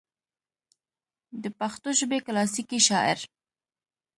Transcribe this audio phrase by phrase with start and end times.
[1.41, 3.19] دَپښتو ژبې کلاسيکي شاعر